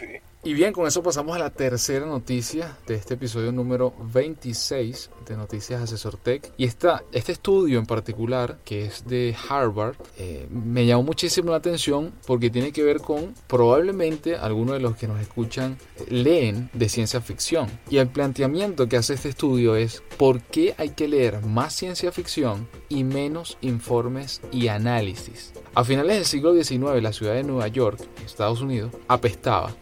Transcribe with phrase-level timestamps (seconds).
[0.00, 0.29] sí.
[0.42, 5.36] Y bien, con eso pasamos a la tercera noticia de este episodio número 26 de
[5.36, 6.50] Noticias Asesor Tech.
[6.56, 11.58] Y esta, este estudio en particular, que es de Harvard, eh, me llamó muchísimo la
[11.58, 16.70] atención porque tiene que ver con probablemente algunos de los que nos escuchan eh, leen
[16.72, 17.68] de ciencia ficción.
[17.90, 22.12] Y el planteamiento que hace este estudio es por qué hay que leer más ciencia
[22.12, 25.52] ficción y menos informes y análisis.
[25.74, 29.76] A finales del siglo XIX, la ciudad de Nueva York, Estados Unidos, apestaba.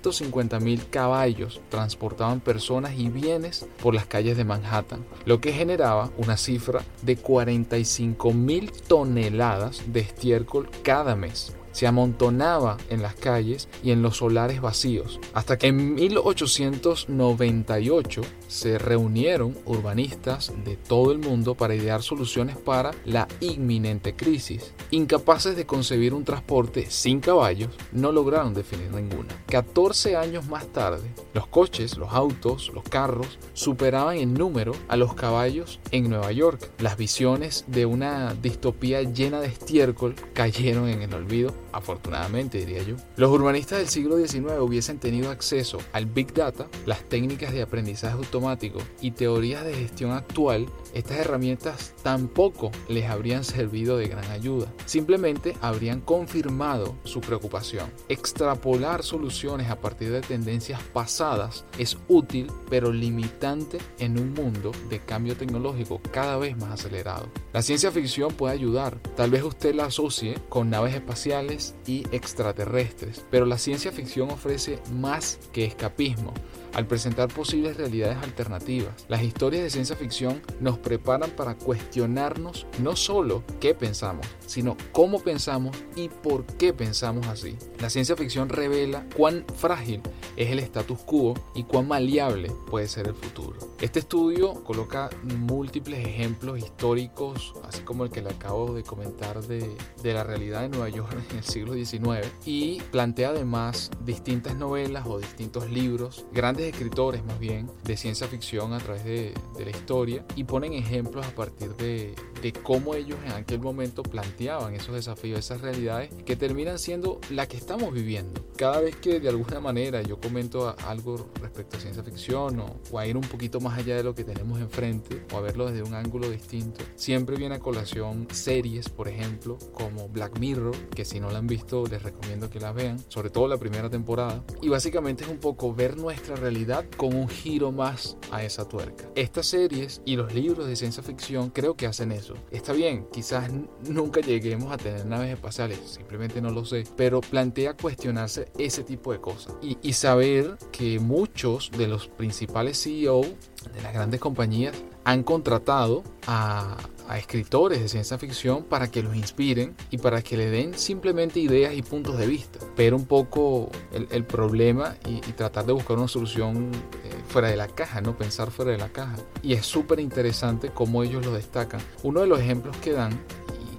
[0.00, 6.36] 150.000 caballos transportaban personas y bienes por las calles de Manhattan, lo que generaba una
[6.36, 14.02] cifra de 45.000 toneladas de estiércol cada mes se amontonaba en las calles y en
[14.02, 21.74] los solares vacíos, hasta que en 1898 se reunieron urbanistas de todo el mundo para
[21.74, 24.72] idear soluciones para la inminente crisis.
[24.90, 29.34] Incapaces de concebir un transporte sin caballos, no lograron definir ninguna.
[29.46, 35.14] 14 años más tarde, los coches, los autos, los carros superaban en número a los
[35.14, 36.70] caballos en Nueva York.
[36.78, 42.96] Las visiones de una distopía llena de estiércol cayeron en el olvido afortunadamente diría yo.
[43.16, 48.14] Los urbanistas del siglo XIX hubiesen tenido acceso al Big Data, las técnicas de aprendizaje
[48.14, 54.72] automático y teorías de gestión actual, estas herramientas tampoco les habrían servido de gran ayuda.
[54.84, 57.90] Simplemente habrían confirmado su preocupación.
[58.08, 65.00] Extrapolar soluciones a partir de tendencias pasadas es útil pero limitante en un mundo de
[65.00, 67.28] cambio tecnológico cada vez más acelerado.
[67.52, 73.24] La ciencia ficción puede ayudar, tal vez usted la asocie con naves espaciales, y extraterrestres,
[73.30, 76.32] pero la ciencia ficción ofrece más que escapismo
[76.74, 79.06] al presentar posibles realidades alternativas.
[79.08, 85.20] Las historias de ciencia ficción nos preparan para cuestionarnos no solo qué pensamos, sino cómo
[85.20, 87.56] pensamos y por qué pensamos así.
[87.80, 90.00] La ciencia ficción revela cuán frágil
[90.36, 93.58] es el status quo y cuán maleable puede ser el futuro.
[93.80, 99.76] Este estudio coloca múltiples ejemplos históricos, así como el que le acabo de comentar de,
[100.02, 105.06] de la realidad de Nueva York en el siglo XIX, y plantea además distintas novelas
[105.06, 110.24] o distintos libros, grandes escritores más bien de ciencia ficción a través de, la historia
[110.36, 115.38] y ponen ejemplos a partir de, de, cómo ellos en aquel momento planteaban esos desafíos,
[115.38, 118.44] esas realidades que terminan siendo la que estamos viviendo.
[118.56, 123.06] Cada vez que de alguna manera yo comento algo respecto a ciencia ficción o, a
[123.06, 125.94] ir un poquito más allá de lo que tenemos enfrente o a verlo desde un
[125.94, 131.30] ángulo distinto, siempre viene a colación series, por ejemplo, como Black Mirror, que si no
[131.30, 134.44] la han visto les recomiendo que la vean, sobre todo la primera temporada.
[134.60, 139.08] Y básicamente es un poco ver nuestra realidad con un giro más a esa tuerca.
[139.14, 142.31] Estas series y los libros de ciencia ficción creo que hacen eso.
[142.50, 143.50] Está bien, quizás
[143.88, 149.12] nunca lleguemos a tener naves espaciales, simplemente no lo sé, pero plantea cuestionarse ese tipo
[149.12, 154.74] de cosas y, y saber que muchos de los principales CEO de las grandes compañías
[155.04, 156.76] han contratado a,
[157.16, 161.74] escritores de ciencia ficción para que los inspiren y para que le den simplemente ideas
[161.74, 162.58] y puntos de vista.
[162.74, 166.70] Pero un poco el, problema y, tratar de buscar una solución
[167.04, 169.16] eh, fuera de la caja, no pensar fuera de la caja.
[169.42, 171.82] Y es súper interesante cómo ellos lo destacan.
[172.02, 173.20] Uno de los ejemplos que dan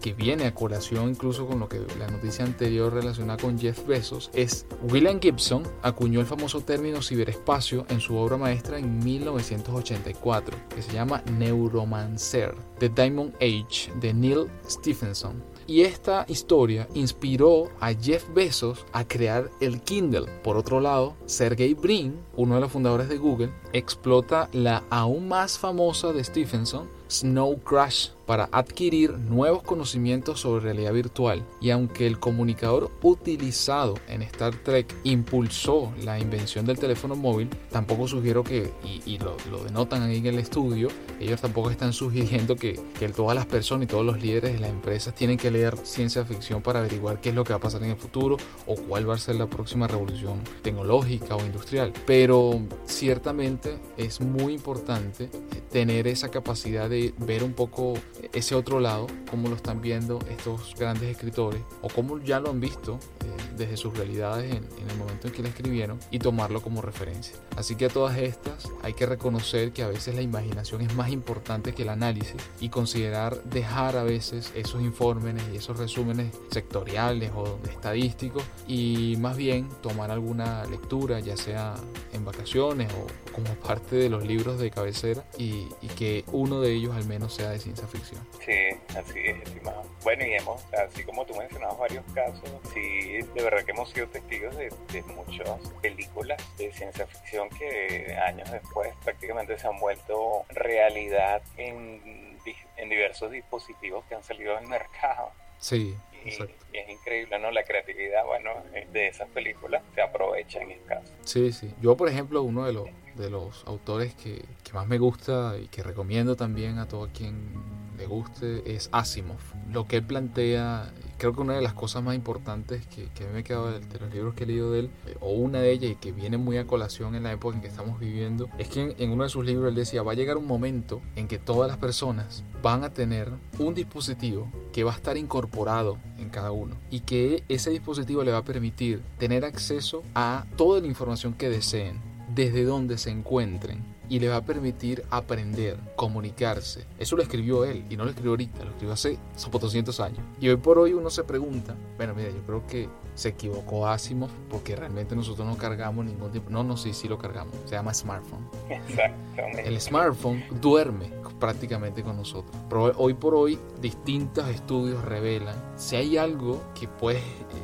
[0.00, 4.30] que viene a colación incluso con lo que la noticia anterior relacionada con Jeff Bezos,
[4.32, 10.82] es William Gibson acuñó el famoso término ciberespacio en su obra maestra en 1984, que
[10.82, 15.42] se llama Neuromancer, The Diamond Age, de Neil Stephenson.
[15.66, 20.26] Y esta historia inspiró a Jeff Bezos a crear el Kindle.
[20.42, 25.58] Por otro lado, Sergey Brin, uno de los fundadores de Google, explota la aún más
[25.58, 31.42] famosa de Stephenson, Snow Crash, para adquirir nuevos conocimientos sobre realidad virtual.
[31.62, 38.06] Y aunque el comunicador utilizado en Star Trek impulsó la invención del teléfono móvil, tampoco
[38.06, 40.88] sugiero que, y, lo, denotan ahí en el estudio,
[41.18, 44.68] ellos tampoco están sugiriendo que, que todas las personas y todos los líderes de las
[44.68, 47.82] empresas tienen que leer ciencia ficción para averiguar qué es lo que va a pasar
[47.82, 48.36] en el futuro
[48.66, 51.94] o cuál va a ser la próxima revolución tecnológica o industrial.
[52.06, 55.30] Pero ciertamente es muy importante
[55.70, 57.94] tener esa capacidad de ver un poco
[58.32, 62.60] ese otro lado, cómo lo están viendo estos grandes escritores o cómo ya lo han
[62.60, 66.80] visto eh, desde sus realidades en, el momento en que la escribieron y tomarlo como
[66.80, 67.36] referencia.
[67.56, 71.10] Así que a todas estas hay que reconocer que a veces la imaginación es más
[71.10, 77.32] importante que el análisis y considerar dejar a veces esos informes y esos resúmenes sectoriales
[77.34, 81.74] o estadísticos y más bien tomar alguna lectura, ya sea
[82.12, 86.72] en vacaciones o como parte de los libros de cabecera y, y que uno de
[86.72, 88.20] ellos al menos sea de ciencia ficción.
[88.44, 89.84] Sí, Así es, estimado.
[90.02, 94.06] Bueno, y hemos, así como tú mencionabas varios casos, sí, de verdad que hemos sido
[94.08, 94.70] testigos de,
[95.14, 102.38] muchas películas de ciencia ficción que años después prácticamente se han vuelto realidad en,
[102.76, 105.30] en diversos dispositivos que han salido al mercado.
[105.58, 107.50] Sí, y, es increíble, ¿no?
[107.50, 108.50] La creatividad, bueno,
[108.92, 111.12] de esas películas se aprovecha en el caso.
[111.24, 111.74] Sí, sí.
[111.80, 115.68] Yo, por ejemplo, uno de los, de los autores que, que más me gusta y
[115.68, 119.36] que recomiendo también a todo quien le guste es Asimov.
[119.72, 123.40] Lo que él plantea, creo que una de las cosas más importantes que, que me
[123.40, 125.90] he quedado de, los libros que he leído de él, eh, o una de ellas
[125.90, 128.94] y que viene muy a colación en la época en que estamos viviendo, es que
[128.98, 131.68] en, uno de sus libros él decía, va a llegar un momento en que todas
[131.68, 136.76] las personas van a tener un dispositivo que va a estar incorporado en cada uno
[136.90, 141.48] y que ese dispositivo le va a permitir tener acceso a toda la información que
[141.48, 142.00] deseen
[142.34, 146.84] desde donde se encuentren y le va a permitir aprender, comunicarse.
[146.98, 149.18] Eso lo escribió él y no lo escribió ahorita, lo escribió hace
[149.50, 150.20] 200 años.
[150.40, 154.30] Y hoy por hoy uno se pregunta, bueno, mira, yo creo que se equivocó Asimov
[154.48, 156.50] porque realmente nosotros no cargamos ningún tipo.
[156.50, 157.54] No, no, sí, sí lo cargamos.
[157.64, 158.48] Se llama smartphone.
[158.70, 159.68] Exactamente.
[159.68, 162.54] El smartphone duerme prácticamente con nosotros.
[162.68, 167.22] Pero hoy por hoy distintos estudios revelan si hay algo que puede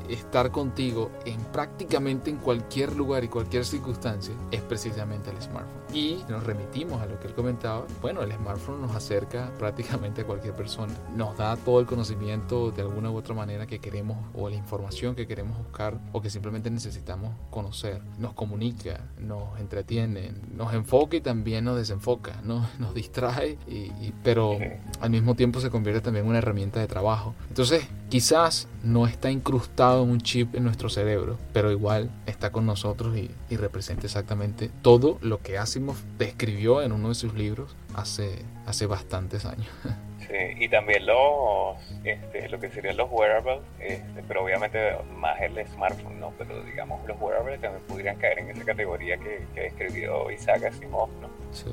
[0.09, 5.83] estar contigo en prácticamente en cualquier lugar y cualquier circunstancia es precisamente el smartphone.
[5.93, 7.87] Y nos remitimos a lo que él comentaba.
[8.03, 10.93] Bueno, el smartphone nos acerca prácticamente a cualquier persona.
[11.17, 15.15] Nos da todo el conocimiento de alguna u otra manera que queremos o la información
[15.15, 18.03] que queremos buscar o que simplemente necesitamos conocer.
[18.19, 24.59] Nos comunica, nos entretiene, nos enfoca y también nos desenfoca, nos, nos distrae, y, pero
[25.01, 27.35] al mismo tiempo se convierte también en una herramienta de trabajo.
[27.49, 32.65] Entonces, quizás no está incrustado en un chip en nuestro cerebro, pero igual está con
[32.65, 37.75] nosotros y, y representa exactamente todo lo que Asimov describió en uno de sus libros
[37.93, 39.69] hace, hace bastantes años.
[40.27, 45.55] Sí, y también los, este, lo que serían los wearables, este, pero obviamente más el
[45.67, 46.33] smartphone, ¿no?
[46.39, 51.11] Pero digamos, los wearables también podrían caer en esa categoría que, que describió Isaac Asimov,
[51.21, 51.29] ¿no?
[51.53, 51.69] Sí.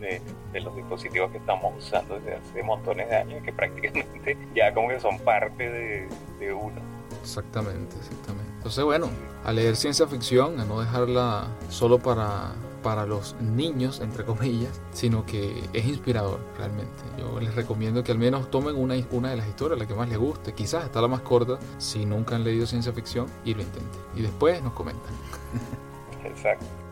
[0.00, 0.20] De,
[0.52, 4.88] de, los dispositivos que estamos usando desde hace montones de años, que prácticamente ya como
[4.88, 6.08] que son parte de,
[6.38, 6.80] de uno.
[7.22, 8.52] Exactamente, exactamente.
[8.56, 9.08] Entonces, bueno,
[9.44, 12.52] a leer ciencia ficción, a no dejarla solo para
[12.86, 17.02] para los niños, entre comillas, sino que es inspirador realmente.
[17.18, 20.08] Yo les recomiendo que al menos tomen una, una de las historias, la que más
[20.08, 23.62] les guste, quizás está la más corta, si nunca han leído ciencia ficción, y lo
[23.62, 24.00] intenten.
[24.14, 25.12] Y después nos comentan.
[26.24, 26.85] Exacto.